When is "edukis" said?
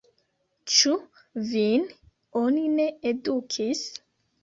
3.15-3.89